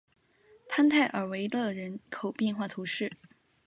[0.67, 3.15] 潘泰尔维勒人口变化图示